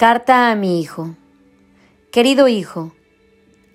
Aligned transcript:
Carta 0.00 0.50
a 0.50 0.54
mi 0.54 0.80
hijo. 0.80 1.14
Querido 2.10 2.48
hijo, 2.48 2.94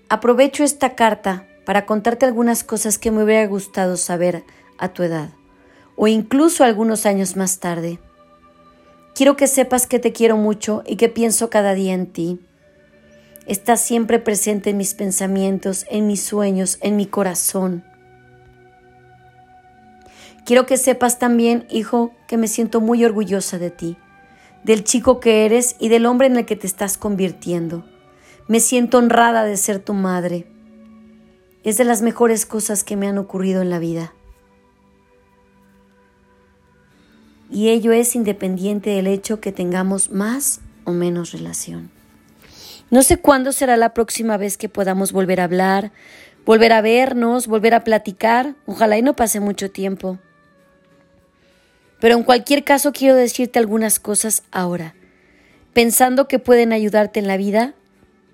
aprovecho 0.10 0.64
esta 0.64 0.96
carta 0.96 1.48
para 1.68 1.86
contarte 1.86 2.26
algunas 2.26 2.64
cosas 2.64 2.98
que 2.98 3.12
me 3.12 3.24
hubiera 3.24 3.46
gustado 3.46 3.96
saber 3.96 4.44
a 4.80 4.88
tu 4.88 5.04
edad, 5.04 5.30
o 5.96 6.08
incluso 6.08 6.64
algunos 6.64 7.06
años 7.06 7.36
más 7.36 7.60
tarde. 7.60 8.00
Quiero 9.14 9.36
que 9.36 9.46
sepas 9.46 9.86
que 9.86 10.00
te 10.00 10.14
quiero 10.14 10.36
mucho 10.36 10.82
y 10.88 10.96
que 10.96 11.10
pienso 11.10 11.52
cada 11.52 11.76
día 11.76 11.94
en 11.94 12.08
ti. 12.08 12.40
Estás 13.46 13.82
siempre 13.82 14.18
presente 14.18 14.72
en 14.72 14.78
mis 14.78 14.96
pensamientos, 14.96 15.86
en 15.92 16.08
mis 16.08 16.24
sueños, 16.24 16.80
en 16.82 16.96
mi 16.96 17.06
corazón. 17.06 17.84
Quiero 20.44 20.66
que 20.66 20.78
sepas 20.78 21.20
también, 21.20 21.68
hijo, 21.70 22.16
que 22.28 22.38
me 22.38 22.48
siento 22.48 22.82
muy 22.82 23.06
orgullosa 23.06 23.60
de 23.60 23.70
ti 23.70 23.98
del 24.66 24.84
chico 24.84 25.20
que 25.20 25.46
eres 25.46 25.76
y 25.80 25.90
del 25.90 26.08
hombre 26.08 26.26
en 26.26 26.38
el 26.38 26.46
que 26.46 26.56
te 26.56 26.66
estás 26.66 26.98
convirtiendo. 26.98 27.86
Me 28.48 28.60
siento 28.60 28.98
honrada 28.98 29.44
de 29.44 29.58
ser 29.58 29.78
tu 29.78 29.94
madre. 29.94 30.48
Es 31.64 31.78
de 31.78 31.86
las 31.86 32.02
mejores 32.02 32.48
cosas 32.48 32.84
que 32.84 32.96
me 32.96 33.08
han 33.08 33.20
ocurrido 33.20 33.62
en 33.62 33.70
la 33.70 33.78
vida. 33.78 34.14
Y 37.52 37.70
ello 37.70 37.92
es 37.92 38.16
independiente 38.16 38.90
del 38.90 39.06
hecho 39.06 39.40
que 39.40 39.52
tengamos 39.52 40.10
más 40.10 40.62
o 40.84 40.94
menos 40.94 41.32
relación. 41.32 41.92
No 42.90 43.04
sé 43.04 43.18
cuándo 43.18 43.52
será 43.52 43.78
la 43.78 43.94
próxima 43.94 44.36
vez 44.38 44.58
que 44.58 44.68
podamos 44.68 45.12
volver 45.12 45.42
a 45.42 45.44
hablar, 45.44 45.92
volver 46.44 46.74
a 46.74 46.82
vernos, 46.82 47.46
volver 47.46 47.76
a 47.76 47.84
platicar. 47.84 48.56
Ojalá 48.66 48.98
y 48.98 49.04
no 49.04 49.16
pase 49.16 49.40
mucho 49.40 49.70
tiempo. 49.70 50.18
Pero 52.00 52.16
en 52.16 52.24
cualquier 52.24 52.64
caso 52.64 52.92
quiero 52.92 53.16
decirte 53.16 53.60
algunas 53.60 54.00
cosas 54.00 54.44
ahora, 54.52 54.96
pensando 55.74 56.28
que 56.28 56.40
pueden 56.40 56.74
ayudarte 56.74 57.20
en 57.20 57.28
la 57.28 57.38
vida, 57.38 57.74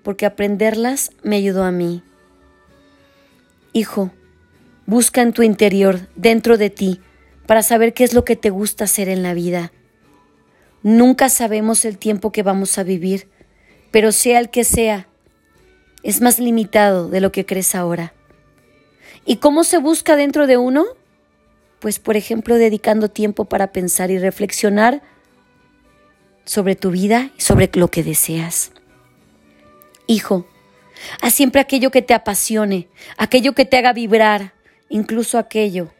porque 0.02 0.26
aprenderlas 0.26 1.10
me 1.22 1.36
ayudó 1.36 1.64
a 1.64 1.70
mí. 1.70 2.02
Hijo, 3.72 4.10
busca 4.86 5.22
en 5.22 5.32
tu 5.32 5.42
interior, 5.42 6.08
dentro 6.16 6.58
de 6.58 6.70
ti, 6.70 7.00
para 7.46 7.62
saber 7.62 7.94
qué 7.94 8.04
es 8.04 8.14
lo 8.14 8.24
que 8.24 8.36
te 8.36 8.50
gusta 8.50 8.84
hacer 8.84 9.08
en 9.08 9.22
la 9.22 9.34
vida. 9.34 9.72
Nunca 10.82 11.28
sabemos 11.28 11.84
el 11.84 11.98
tiempo 11.98 12.32
que 12.32 12.42
vamos 12.42 12.76
a 12.78 12.82
vivir, 12.82 13.28
pero 13.90 14.10
sea 14.10 14.40
el 14.40 14.50
que 14.50 14.64
sea, 14.64 15.06
es 16.02 16.20
más 16.20 16.38
limitado 16.38 17.08
de 17.08 17.20
lo 17.20 17.30
que 17.30 17.46
crees 17.46 17.74
ahora. 17.74 18.12
¿Y 19.24 19.36
cómo 19.36 19.62
se 19.62 19.78
busca 19.78 20.16
dentro 20.16 20.46
de 20.46 20.56
uno? 20.56 20.84
Pues 21.82 21.98
por 21.98 22.16
ejemplo, 22.16 22.54
dedicando 22.58 23.10
tiempo 23.10 23.46
para 23.46 23.72
pensar 23.72 24.12
y 24.12 24.18
reflexionar 24.18 25.02
sobre 26.44 26.76
tu 26.76 26.92
vida 26.92 27.32
y 27.36 27.40
sobre 27.40 27.68
lo 27.74 27.88
que 27.88 28.04
deseas. 28.04 28.70
Hijo, 30.06 30.46
haz 31.20 31.34
siempre 31.34 31.60
aquello 31.60 31.90
que 31.90 32.00
te 32.00 32.14
apasione, 32.14 32.88
aquello 33.16 33.54
que 33.54 33.64
te 33.64 33.78
haga 33.78 33.92
vibrar, 33.92 34.54
incluso 34.90 35.38
aquello 35.38 35.92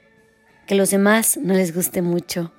que 0.68 0.74
a 0.74 0.76
los 0.76 0.90
demás 0.90 1.36
no 1.42 1.52
les 1.52 1.74
guste 1.74 2.00
mucho. 2.00 2.52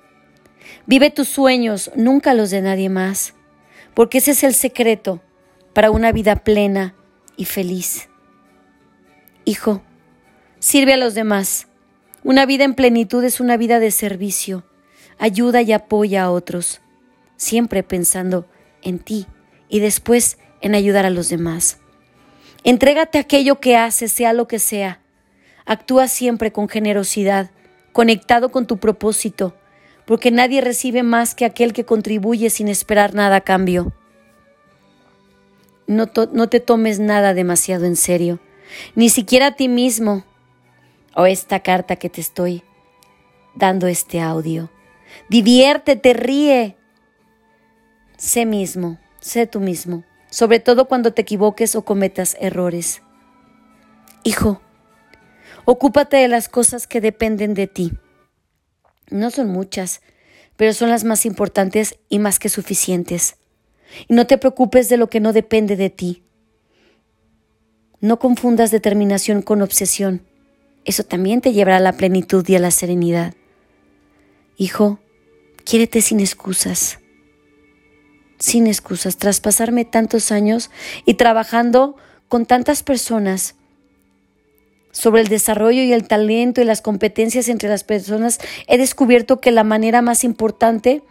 Vive 0.84 1.08
tus 1.10 1.28
sueños, 1.28 1.90
nunca 1.96 2.34
los 2.34 2.50
de 2.50 2.60
nadie 2.60 2.90
más, 2.90 3.32
porque 3.94 4.18
ese 4.18 4.32
es 4.32 4.44
el 4.44 4.52
secreto 4.52 5.22
para 5.72 5.90
una 5.90 6.12
vida 6.12 6.36
plena 6.44 6.94
y 7.38 7.46
feliz. 7.46 8.10
Hijo, 9.46 9.80
sirve 10.58 10.92
a 10.92 10.98
los 10.98 11.14
demás 11.14 11.68
una 12.24 12.46
vida 12.46 12.64
en 12.64 12.74
plenitud 12.74 13.22
es 13.22 13.38
una 13.38 13.58
vida 13.58 13.78
de 13.78 13.90
servicio, 13.90 14.64
ayuda 15.18 15.60
y 15.60 15.72
apoya 15.72 16.24
a 16.24 16.30
otros, 16.30 16.80
siempre 17.36 17.82
pensando 17.82 18.46
en 18.82 18.98
ti 18.98 19.26
y 19.68 19.80
después 19.80 20.38
en 20.62 20.74
ayudar 20.74 21.04
a 21.04 21.10
los 21.10 21.28
demás. 21.28 21.78
Entrégate 22.64 23.18
aquello 23.18 23.60
que 23.60 23.76
haces, 23.76 24.10
sea 24.10 24.32
lo 24.32 24.48
que 24.48 24.58
sea. 24.58 25.00
Actúa 25.66 26.08
siempre 26.08 26.50
con 26.50 26.66
generosidad, 26.66 27.50
conectado 27.92 28.50
con 28.50 28.66
tu 28.66 28.78
propósito, 28.78 29.54
porque 30.06 30.30
nadie 30.30 30.62
recibe 30.62 31.02
más 31.02 31.34
que 31.34 31.44
aquel 31.44 31.74
que 31.74 31.84
contribuye 31.84 32.48
sin 32.48 32.68
esperar 32.68 33.14
nada 33.14 33.36
a 33.36 33.40
cambio. 33.42 33.92
No, 35.86 36.10
no 36.32 36.48
te 36.48 36.60
tomes 36.60 37.00
nada 37.00 37.34
demasiado 37.34 37.84
en 37.84 37.96
serio, 37.96 38.40
ni 38.94 39.10
siquiera 39.10 39.48
a 39.48 39.56
ti 39.56 39.68
mismo 39.68 40.24
o 41.14 41.26
esta 41.26 41.60
carta 41.60 41.96
que 41.96 42.10
te 42.10 42.20
estoy 42.20 42.62
dando 43.54 43.86
este 43.86 44.20
audio. 44.20 44.70
Diviértete, 45.28 46.12
ríe. 46.12 46.76
Sé 48.16 48.46
mismo, 48.46 48.98
sé 49.20 49.46
tú 49.46 49.60
mismo, 49.60 50.04
sobre 50.30 50.60
todo 50.60 50.86
cuando 50.86 51.12
te 51.12 51.22
equivoques 51.22 51.76
o 51.76 51.84
cometas 51.84 52.36
errores. 52.40 53.02
Hijo, 54.22 54.60
ocúpate 55.64 56.16
de 56.16 56.28
las 56.28 56.48
cosas 56.48 56.86
que 56.86 57.00
dependen 57.00 57.54
de 57.54 57.66
ti. 57.66 57.92
No 59.10 59.30
son 59.30 59.48
muchas, 59.48 60.00
pero 60.56 60.72
son 60.72 60.90
las 60.90 61.04
más 61.04 61.26
importantes 61.26 61.98
y 62.08 62.18
más 62.18 62.38
que 62.38 62.48
suficientes. 62.48 63.36
Y 64.08 64.14
no 64.14 64.26
te 64.26 64.38
preocupes 64.38 64.88
de 64.88 64.96
lo 64.96 65.10
que 65.10 65.20
no 65.20 65.32
depende 65.32 65.76
de 65.76 65.90
ti. 65.90 66.24
No 68.00 68.18
confundas 68.18 68.70
determinación 68.70 69.42
con 69.42 69.62
obsesión 69.62 70.26
eso 70.84 71.04
también 71.04 71.40
te 71.40 71.52
llevará 71.52 71.78
a 71.78 71.80
la 71.80 71.92
plenitud 71.92 72.46
y 72.48 72.56
a 72.56 72.58
la 72.58 72.70
serenidad. 72.70 73.34
Hijo, 74.56 74.98
quiérete 75.64 76.02
sin 76.02 76.20
excusas, 76.20 76.98
sin 78.38 78.66
excusas, 78.66 79.16
tras 79.16 79.40
pasarme 79.40 79.84
tantos 79.84 80.30
años 80.30 80.70
y 81.06 81.14
trabajando 81.14 81.96
con 82.28 82.46
tantas 82.46 82.82
personas 82.82 83.54
sobre 84.92 85.22
el 85.22 85.28
desarrollo 85.28 85.82
y 85.82 85.92
el 85.92 86.06
talento 86.06 86.60
y 86.60 86.64
las 86.64 86.80
competencias 86.80 87.48
entre 87.48 87.68
las 87.68 87.82
personas, 87.82 88.38
he 88.68 88.78
descubierto 88.78 89.40
que 89.40 89.50
la 89.50 89.64
manera 89.64 90.02
más 90.02 90.22
importante 90.22 91.02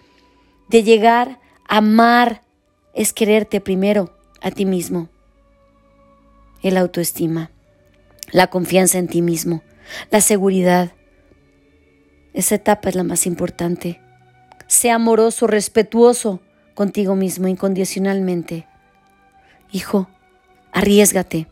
de 0.69 0.84
llegar 0.84 1.40
a 1.67 1.78
amar 1.78 2.44
es 2.94 3.11
quererte 3.11 3.59
primero 3.59 4.17
a 4.41 4.51
ti 4.51 4.66
mismo. 4.66 5.09
El 6.61 6.78
autoestima 6.78 7.51
la 8.34 8.48
confianza 8.48 8.98
en 8.98 9.08
ti 9.08 9.22
mismo, 9.22 9.64
la 10.10 10.20
seguridad. 10.20 10.92
Esa 12.34 12.56
etapa 12.56 12.90
es 12.90 12.96
la 12.96 13.04
más 13.04 13.28
importante. 13.28 14.02
Sea 14.68 14.96
amoroso, 14.96 15.46
respetuoso 15.46 16.42
contigo 16.74 17.16
mismo 17.16 17.48
incondicionalmente. 17.48 18.66
Hijo, 19.72 20.10
arriesgate. 20.72 21.48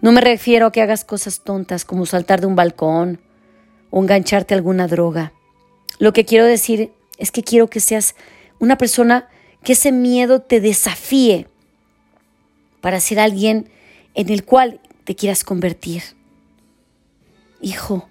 No 0.00 0.12
me 0.12 0.20
refiero 0.20 0.66
a 0.66 0.72
que 0.72 0.80
hagas 0.80 1.04
cosas 1.04 1.40
tontas 1.40 1.84
como 1.84 2.06
saltar 2.06 2.40
de 2.40 2.46
un 2.46 2.54
balcón 2.54 3.20
o 3.90 4.00
engancharte 4.00 4.54
a 4.54 4.56
alguna 4.56 4.86
droga. 4.86 5.32
Lo 5.98 6.12
que 6.12 6.24
quiero 6.24 6.44
decir 6.44 6.92
es 7.18 7.32
que 7.32 7.42
quiero 7.42 7.68
que 7.68 7.80
seas 7.80 8.14
una 8.60 8.78
persona 8.78 9.28
que 9.64 9.72
ese 9.72 9.90
miedo 9.90 10.40
te 10.40 10.60
desafíe 10.60 11.48
para 12.80 13.00
ser 13.00 13.18
alguien 13.18 13.68
en 14.14 14.30
el 14.30 14.44
cual 14.44 14.80
te 15.06 15.14
quieras 15.14 15.44
convertir. 15.44 16.02
Hijo, 17.62 18.08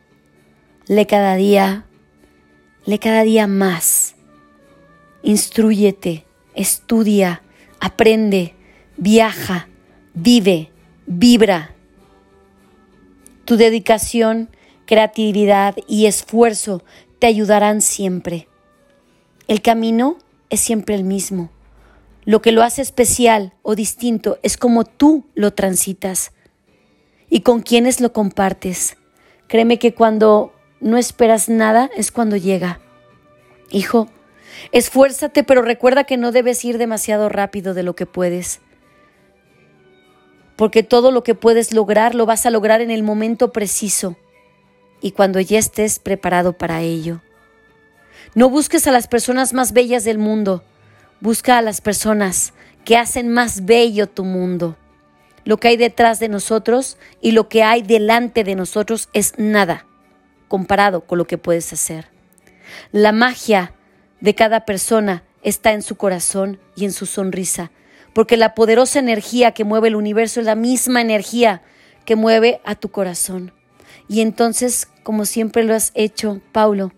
lee 0.88 1.06
cada 1.06 1.36
día, 1.36 1.86
lee 2.86 3.00
cada 3.00 3.24
día 3.24 3.48
más. 3.48 4.16
Instruyete, 5.22 6.26
estudia, 6.56 7.44
aprende, 7.82 8.56
viaja, 8.96 9.68
vive, 10.14 10.72
vibra. 11.06 11.76
Tu 13.44 13.58
dedicación, 13.58 14.50
creatividad 14.86 15.76
y 15.88 16.06
esfuerzo 16.06 16.82
te 17.20 17.28
ayudarán 17.28 17.82
siempre. 17.82 18.48
El 19.50 19.62
camino 19.62 20.18
es 20.50 20.62
siempre 20.62 20.96
el 20.96 21.04
mismo. 21.04 21.52
Lo 22.24 22.42
que 22.42 22.54
lo 22.54 22.64
hace 22.64 22.82
especial 22.82 23.54
o 23.64 23.76
distinto 23.76 24.40
es 24.44 24.56
como 24.56 24.86
tú 24.86 25.26
lo 25.36 25.54
transitas 25.54 26.32
y 27.30 27.42
con 27.42 27.62
quienes 27.62 28.02
lo 28.02 28.14
compartes. 28.14 28.98
Créeme 29.48 29.80
que 29.80 29.94
cuando 29.94 30.54
no 30.80 30.98
esperas 30.98 31.50
nada 31.50 31.90
es 31.96 32.12
cuando 32.12 32.36
llega. 32.36 32.80
Hijo, 33.72 34.08
esfuérzate, 34.72 35.44
pero 35.44 35.62
recuerda 35.62 36.04
que 36.04 36.18
no 36.18 36.32
debes 36.32 36.64
ir 36.66 36.78
demasiado 36.78 37.30
rápido 37.30 37.74
de 37.74 37.84
lo 37.84 37.96
que 37.96 38.06
puedes. 38.06 38.62
Porque 40.56 40.84
todo 40.84 41.12
lo 41.12 41.24
que 41.24 41.36
puedes 41.36 41.74
lograr 41.74 42.16
lo 42.16 42.26
vas 42.26 42.46
a 42.46 42.50
lograr 42.50 42.82
en 42.82 42.92
el 42.92 43.04
momento 43.04 43.52
preciso 43.52 44.16
y 45.02 45.12
cuando 45.12 45.40
ya 45.40 45.60
estés 45.60 46.00
preparado 46.00 46.54
para 46.54 46.82
ello. 46.82 47.22
No 48.34 48.50
busques 48.50 48.88
a 48.88 48.92
las 48.92 49.08
personas 49.08 49.54
más 49.54 49.72
bellas 49.72 50.04
del 50.04 50.18
mundo, 50.18 50.64
busca 51.22 51.58
a 51.58 51.62
las 51.62 51.82
personas 51.82 52.54
que 52.86 52.98
hacen 52.98 53.30
más 53.30 53.66
bello 53.66 54.08
tu 54.08 54.24
mundo. 54.24 54.78
Lo 55.46 55.58
que 55.58 55.70
hay 55.70 55.78
detrás 55.78 56.20
de 56.20 56.28
nosotros 56.28 56.98
y 57.22 57.32
lo 57.32 57.48
que 57.48 57.64
hay 57.64 57.82
delante 57.82 58.44
de 58.44 58.56
nosotros 58.56 59.10
es 59.14 59.34
nada 59.38 59.86
comparado 60.48 61.02
con 61.02 61.18
lo 61.18 61.26
que 61.26 61.38
puedes 61.38 61.72
hacer. 61.72 62.08
La 62.92 63.12
magia 63.12 63.74
de 64.22 64.36
cada 64.36 64.66
persona 64.66 65.24
está 65.44 65.74
en 65.74 65.82
su 65.82 65.96
corazón 65.96 66.60
y 66.76 66.86
en 66.86 66.92
su 66.92 67.06
sonrisa, 67.06 67.72
porque 68.14 68.38
la 68.38 68.56
poderosa 68.56 69.00
energía 69.00 69.52
que 69.52 69.64
mueve 69.64 69.90
el 69.90 69.96
universo 69.96 70.40
es 70.40 70.46
la 70.46 70.56
misma 70.56 71.02
energía 71.02 71.62
que 72.06 72.16
mueve 72.16 72.62
a 72.66 72.76
tu 72.76 72.90
corazón. 72.90 73.54
Y 74.08 74.22
entonces, 74.22 74.88
como 75.04 75.26
siempre 75.26 75.64
lo 75.64 75.76
has 75.76 75.92
hecho, 75.94 76.42
Paulo, 76.52 76.92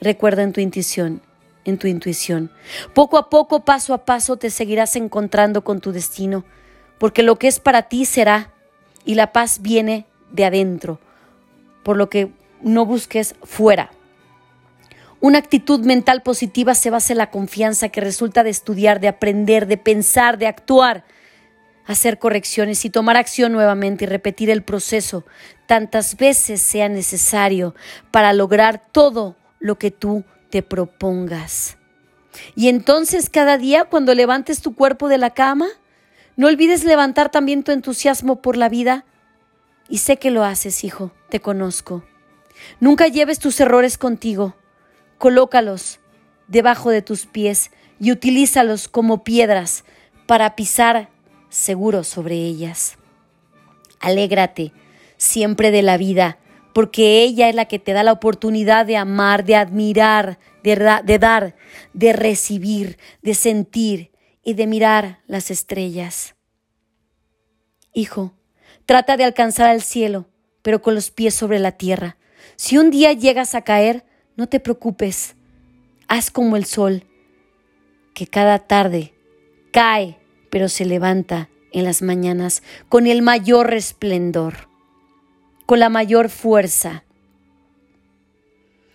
recuerda 0.00 0.42
en 0.42 0.52
tu 0.52 0.60
intuición, 0.60 1.22
en 1.64 1.78
tu 1.78 1.86
intuición. 1.86 2.50
Poco 2.94 3.16
a 3.16 3.30
poco, 3.30 3.64
paso 3.64 3.94
a 3.94 4.04
paso, 4.04 4.36
te 4.36 4.50
seguirás 4.50 4.96
encontrando 4.96 5.64
con 5.64 5.80
tu 5.80 5.92
destino, 5.92 6.44
porque 6.98 7.22
lo 7.22 7.36
que 7.36 7.48
es 7.48 7.60
para 7.60 7.82
ti 7.82 8.04
será, 8.04 8.50
y 9.04 9.14
la 9.14 9.32
paz 9.32 9.60
viene 9.60 10.06
de 10.32 10.44
adentro, 10.44 10.98
por 11.82 11.96
lo 11.96 12.08
que 12.08 12.30
no 12.62 12.86
busques 12.86 13.34
fuera. 13.42 13.90
Una 15.20 15.38
actitud 15.38 15.80
mental 15.80 16.22
positiva 16.22 16.74
se 16.74 16.90
basa 16.90 17.12
en 17.12 17.18
la 17.18 17.30
confianza 17.30 17.88
que 17.88 18.00
resulta 18.00 18.42
de 18.42 18.50
estudiar, 18.50 19.00
de 19.00 19.08
aprender, 19.08 19.66
de 19.66 19.78
pensar, 19.78 20.38
de 20.38 20.46
actuar, 20.46 21.04
hacer 21.86 22.18
correcciones 22.18 22.84
y 22.84 22.90
tomar 22.90 23.16
acción 23.16 23.52
nuevamente 23.52 24.04
y 24.04 24.06
repetir 24.06 24.50
el 24.50 24.62
proceso 24.62 25.24
tantas 25.66 26.16
veces 26.16 26.60
sea 26.60 26.88
necesario 26.88 27.74
para 28.10 28.32
lograr 28.32 28.82
todo 28.92 29.36
lo 29.60 29.78
que 29.78 29.90
tú 29.90 30.24
te 30.50 30.62
propongas. 30.62 31.76
Y 32.54 32.68
entonces 32.68 33.30
cada 33.30 33.58
día 33.58 33.84
cuando 33.84 34.14
levantes 34.14 34.60
tu 34.60 34.74
cuerpo 34.74 35.08
de 35.08 35.18
la 35.18 35.30
cama, 35.30 35.68
no 36.36 36.48
olvides 36.48 36.84
levantar 36.84 37.30
también 37.30 37.62
tu 37.62 37.72
entusiasmo 37.72 38.42
por 38.42 38.56
la 38.56 38.68
vida. 38.68 39.04
Y 39.88 39.98
sé 39.98 40.16
que 40.16 40.30
lo 40.30 40.44
haces, 40.44 40.82
hijo, 40.84 41.12
te 41.28 41.40
conozco. 41.40 42.04
Nunca 42.80 43.08
lleves 43.08 43.38
tus 43.38 43.60
errores 43.60 43.98
contigo. 43.98 44.56
Colócalos 45.18 46.00
debajo 46.48 46.90
de 46.90 47.02
tus 47.02 47.26
pies 47.26 47.70
y 48.00 48.10
utilízalos 48.10 48.88
como 48.88 49.22
piedras 49.24 49.84
para 50.26 50.56
pisar 50.56 51.10
seguro 51.48 52.02
sobre 52.02 52.36
ellas. 52.36 52.96
Alégrate 54.00 54.72
siempre 55.16 55.70
de 55.70 55.82
la 55.82 55.96
vida, 55.96 56.38
porque 56.72 57.22
ella 57.22 57.48
es 57.48 57.54
la 57.54 57.66
que 57.66 57.78
te 57.78 57.92
da 57.92 58.02
la 58.02 58.12
oportunidad 58.12 58.84
de 58.84 58.96
amar, 58.96 59.44
de 59.44 59.56
admirar, 59.56 60.38
de, 60.62 61.00
de 61.04 61.18
dar, 61.18 61.54
de 61.92 62.12
recibir, 62.12 62.98
de 63.22 63.34
sentir 63.34 64.10
y 64.44 64.54
de 64.54 64.66
mirar 64.66 65.20
las 65.26 65.50
estrellas. 65.50 66.34
Hijo, 67.92 68.34
trata 68.86 69.16
de 69.16 69.24
alcanzar 69.24 69.68
al 69.68 69.82
cielo, 69.82 70.26
pero 70.62 70.82
con 70.82 70.94
los 70.94 71.10
pies 71.10 71.34
sobre 71.34 71.58
la 71.58 71.72
tierra. 71.72 72.16
Si 72.56 72.78
un 72.78 72.90
día 72.90 73.12
llegas 73.12 73.54
a 73.54 73.62
caer, 73.62 74.04
no 74.36 74.48
te 74.48 74.60
preocupes. 74.60 75.36
Haz 76.08 76.30
como 76.30 76.56
el 76.56 76.64
sol, 76.64 77.04
que 78.14 78.26
cada 78.26 78.58
tarde 78.58 79.14
cae, 79.72 80.18
pero 80.50 80.68
se 80.68 80.84
levanta 80.84 81.48
en 81.72 81.84
las 81.84 82.02
mañanas 82.02 82.62
con 82.88 83.06
el 83.06 83.22
mayor 83.22 83.70
resplendor 83.70 84.68
con 85.66 85.80
la 85.80 85.88
mayor 85.88 86.28
fuerza. 86.28 87.04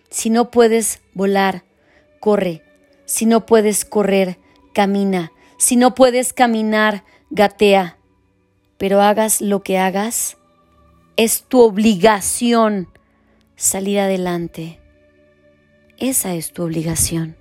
Si 0.09 0.29
no 0.29 0.51
puedes 0.51 1.01
volar, 1.13 1.63
corre. 2.19 2.63
Si 3.05 3.25
no 3.25 3.45
puedes 3.45 3.85
correr, 3.85 4.39
camina. 4.73 5.31
Si 5.59 5.75
no 5.75 5.93
puedes 5.93 6.31
caminar, 6.31 7.03
gatea. 7.31 7.97
Pero 8.77 9.01
hagas 9.01 9.41
lo 9.41 9.61
que 9.61 9.77
hagas, 9.77 10.37
es 11.17 11.43
tu 11.43 11.59
obligación 11.59 12.87
salir 13.57 13.99
adelante. 13.99 14.79
Esa 15.97 16.33
es 16.33 16.53
tu 16.53 16.63
obligación. 16.63 17.35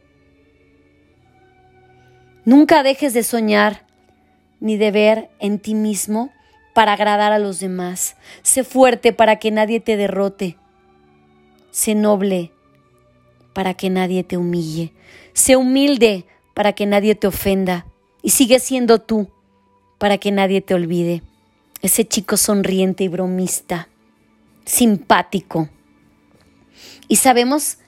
Nunca 2.45 2.83
dejes 2.83 3.15
de 3.15 3.23
soñar 3.23 3.87
ni 4.59 4.77
de 4.77 4.91
ver 4.91 5.31
en 5.39 5.61
ti 5.61 5.75
mismo 5.77 6.33
para 6.75 6.95
agradar 6.95 7.31
a 7.31 7.39
los 7.39 7.61
demás. 7.61 8.17
Sé 8.43 8.65
fuerte 8.65 9.13
para 9.13 9.37
que 9.37 9.53
nadie 9.53 9.79
te 9.79 9.97
derrote. 9.97 10.57
Sé 11.71 11.95
noble 11.95 12.51
para 13.53 13.75
que 13.75 13.91
nadie 13.91 14.25
te 14.25 14.37
humille. 14.37 14.93
Sé 15.35 15.55
humilde 15.55 16.27
para 16.53 16.73
que 16.73 16.85
nadie 16.85 17.15
te 17.15 17.29
ofenda. 17.29 17.87
Y 18.23 18.31
sigue 18.31 18.59
siendo 18.61 19.01
tú 19.01 19.29
para 19.99 20.19
que 20.19 20.31
nadie 20.31 20.61
te 20.61 20.75
olvide. 20.75 21.23
Ese 21.83 22.07
chico 22.07 22.37
sonriente 22.37 23.05
y 23.05 23.09
bromista, 23.09 23.89
simpático. 24.65 25.69
Y 27.07 27.17
sabemos 27.17 27.79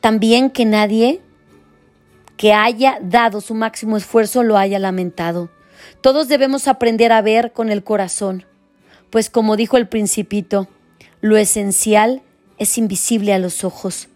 también 0.00 0.50
que 0.50 0.64
nadie 0.64 1.20
que 2.36 2.52
haya 2.52 2.98
dado 3.02 3.40
su 3.40 3.54
máximo 3.54 3.96
esfuerzo 3.96 4.42
lo 4.42 4.58
haya 4.58 4.78
lamentado. 4.78 5.50
Todos 6.00 6.28
debemos 6.28 6.68
aprender 6.68 7.12
a 7.12 7.22
ver 7.22 7.52
con 7.52 7.70
el 7.70 7.82
corazón, 7.82 8.44
pues 9.10 9.30
como 9.30 9.56
dijo 9.56 9.76
el 9.76 9.88
principito, 9.88 10.68
lo 11.20 11.36
esencial 11.36 12.22
es 12.58 12.78
invisible 12.78 13.32
a 13.32 13.38
los 13.38 13.64
ojos. 13.64 14.08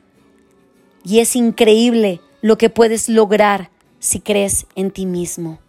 Y 1.04 1.20
es 1.20 1.34
increíble 1.34 2.20
lo 2.42 2.58
que 2.58 2.70
puedes 2.70 3.08
lograr 3.08 3.70
si 4.00 4.18
crees 4.18 4.66
en 4.74 4.90
ti 4.90 5.06
mismo. 5.06 5.60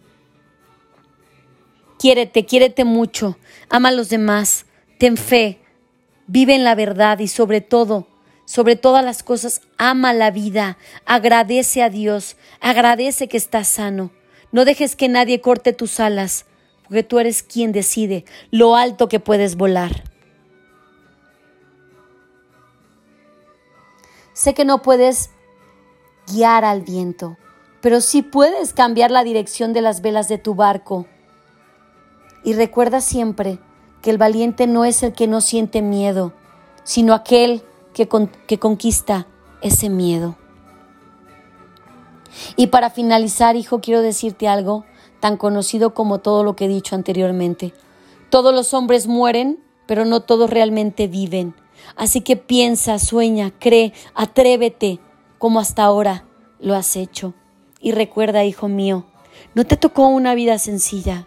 Quiérete, 2.00 2.44
quiérete 2.44 2.84
mucho, 2.84 3.38
ama 3.68 3.90
a 3.90 3.92
los 3.92 4.08
demás, 4.08 4.66
ten 4.98 5.16
fe, 5.16 5.60
vive 6.26 6.56
en 6.56 6.64
la 6.64 6.74
verdad 6.74 7.20
y 7.20 7.28
sobre 7.28 7.60
todo, 7.60 8.08
sobre 8.44 8.74
todas 8.74 9.04
las 9.04 9.22
cosas, 9.22 9.60
ama 9.78 10.12
la 10.12 10.32
vida, 10.32 10.78
agradece 11.06 11.80
a 11.80 11.90
Dios, 11.90 12.36
agradece 12.60 13.28
que 13.28 13.36
estás 13.36 13.68
sano. 13.68 14.10
No 14.50 14.64
dejes 14.64 14.96
que 14.96 15.08
nadie 15.08 15.40
corte 15.40 15.72
tus 15.72 16.00
alas, 16.00 16.46
porque 16.82 17.04
tú 17.04 17.20
eres 17.20 17.42
quien 17.42 17.70
decide 17.70 18.24
lo 18.50 18.74
alto 18.74 19.08
que 19.08 19.20
puedes 19.20 19.56
volar. 19.56 20.04
Sé 24.32 24.54
que 24.54 24.64
no 24.64 24.82
puedes 24.82 25.30
guiar 26.26 26.64
al 26.64 26.82
viento, 26.82 27.36
pero 27.82 28.00
sí 28.00 28.22
puedes 28.22 28.72
cambiar 28.72 29.10
la 29.10 29.24
dirección 29.24 29.72
de 29.72 29.82
las 29.82 30.00
velas 30.00 30.28
de 30.28 30.38
tu 30.38 30.54
barco. 30.54 31.06
Y 32.44 32.54
recuerda 32.54 33.00
siempre 33.00 33.58
que 34.00 34.10
el 34.10 34.18
valiente 34.18 34.68
no 34.68 34.84
es 34.84 35.02
el 35.02 35.12
que 35.12 35.26
no 35.26 35.40
siente 35.40 35.82
miedo, 35.82 36.32
sino 36.84 37.12
aquel 37.12 37.62
que, 37.92 38.08
que 38.46 38.58
conquista 38.58 39.26
ese 39.62 39.90
miedo. 39.90 40.36
Y 42.56 42.68
para 42.68 42.88
finalizar, 42.88 43.56
hijo, 43.56 43.80
quiero 43.80 44.00
decirte 44.00 44.46
algo 44.48 44.84
tan 45.20 45.36
conocido 45.36 45.92
como 45.92 46.18
todo 46.18 46.44
lo 46.44 46.54
que 46.54 46.66
he 46.66 46.68
dicho 46.68 46.94
anteriormente. 46.94 47.74
Todos 48.30 48.54
los 48.54 48.74
hombres 48.74 49.08
mueren, 49.08 49.62
pero 49.86 50.04
no 50.04 50.20
todos 50.20 50.48
realmente 50.48 51.08
viven. 51.08 51.54
Así 51.96 52.20
que 52.20 52.36
piensa, 52.36 53.00
sueña, 53.00 53.52
cree, 53.58 53.92
atrévete, 54.14 55.00
como 55.38 55.58
hasta 55.58 55.82
ahora 55.82 56.24
lo 56.60 56.74
has 56.76 56.94
hecho. 56.94 57.34
Y 57.82 57.92
recuerda, 57.92 58.44
hijo 58.44 58.68
mío, 58.68 59.04
no 59.54 59.66
te 59.66 59.76
tocó 59.76 60.06
una 60.06 60.34
vida 60.34 60.58
sencilla. 60.58 61.26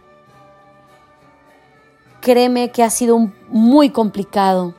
Créeme 2.21 2.71
que 2.71 2.81
ha 2.81 2.89
sido 2.89 3.19
muy 3.49 3.91
complicado. 3.91 4.73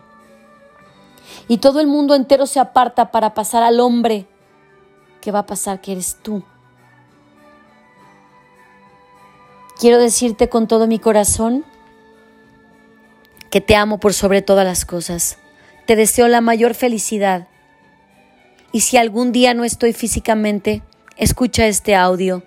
Y 1.47 1.59
todo 1.59 1.79
el 1.79 1.87
mundo 1.87 2.17
entero 2.17 2.47
se 2.47 2.59
aparta 2.59 3.13
para 3.13 3.35
pasar 3.35 3.63
al 3.63 3.79
hombre 3.79 4.27
¿qué 5.27 5.33
va 5.33 5.41
a 5.41 5.47
pasar? 5.47 5.81
Que 5.81 5.91
eres 5.91 6.19
tú. 6.23 6.45
Quiero 9.77 9.99
decirte 9.99 10.49
con 10.49 10.69
todo 10.69 10.87
mi 10.87 11.01
corazón 11.01 11.65
que 13.51 13.61
te 13.61 13.75
amo 13.75 13.99
por 13.99 14.15
sobre 14.15 14.41
todas 14.41 14.65
las 14.65 14.85
cosas. 14.85 15.39
Te 15.85 15.97
deseo 15.97 16.29
la 16.29 16.41
mayor 16.41 16.75
felicidad. 16.75 17.49
Y 18.71 18.83
si 18.83 18.99
algún 18.99 19.33
día 19.33 19.53
no 19.53 19.65
estoy 19.65 19.93
físicamente, 19.93 20.85
escucha 21.17 21.67
este 21.67 21.95
audio. 21.95 22.43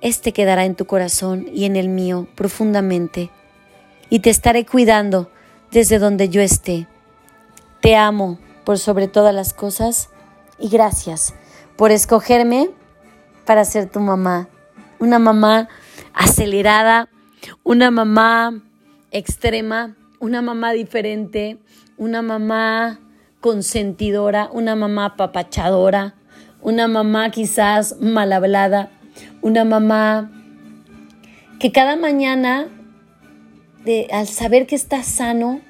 Este 0.00 0.32
quedará 0.32 0.64
en 0.64 0.76
tu 0.76 0.86
corazón 0.86 1.46
y 1.52 1.64
en 1.64 1.76
el 1.76 1.88
mío 1.88 2.28
profundamente. 2.34 3.30
Y 4.08 4.20
te 4.20 4.30
estaré 4.30 4.64
cuidando 4.64 5.30
desde 5.70 5.98
donde 5.98 6.28
yo 6.28 6.40
esté. 6.40 6.86
Te 7.80 7.96
amo 7.96 8.38
por 8.64 8.78
sobre 8.78 9.08
todas 9.08 9.34
las 9.34 9.52
cosas 9.52 10.10
y 10.58 10.68
gracias 10.68 11.34
por 11.76 11.90
escogerme 11.90 12.70
para 13.44 13.64
ser 13.64 13.90
tu 13.90 14.00
mamá. 14.00 14.48
Una 14.98 15.18
mamá 15.18 15.68
acelerada, 16.12 17.08
una 17.62 17.90
mamá 17.90 18.62
extrema, 19.10 19.96
una 20.18 20.42
mamá 20.42 20.72
diferente, 20.72 21.58
una 21.96 22.22
mamá 22.22 23.00
consentidora, 23.40 24.50
una 24.52 24.76
mamá 24.76 25.06
apapachadora, 25.06 26.14
una 26.62 26.88
mamá 26.88 27.30
quizás 27.30 27.96
mal 28.00 28.32
hablada, 28.32 28.90
una 29.42 29.64
mamá 29.64 30.30
que 31.58 31.72
cada 31.72 31.96
mañana, 31.96 32.68
al 34.12 34.26
saber 34.26 34.66
que 34.66 34.76
está 34.76 35.02
sano, 35.02 35.60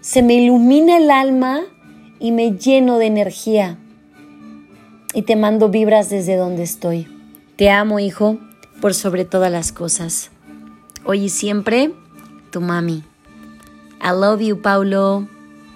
se 0.00 0.22
me 0.22 0.34
ilumina 0.34 0.96
el 0.98 1.10
alma 1.10 1.60
y 2.18 2.32
me 2.32 2.52
lleno 2.52 2.98
de 2.98 3.06
energía 3.06 3.78
y 5.14 5.22
te 5.22 5.36
mando 5.36 5.68
vibras 5.68 6.10
desde 6.10 6.36
donde 6.36 6.62
estoy. 6.62 7.06
Te 7.56 7.70
amo, 7.70 8.00
hijo, 8.00 8.38
por 8.80 8.94
sobre 8.94 9.24
todas 9.24 9.50
las 9.50 9.72
cosas. 9.72 10.30
Hoy 11.04 11.24
y 11.24 11.28
siempre, 11.28 11.92
tu 12.50 12.60
mami. 12.60 13.04
I 14.02 14.08
love 14.12 14.40
you, 14.40 14.60
Paulo. 14.60 15.28